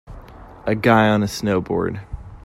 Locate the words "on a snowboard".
1.09-2.01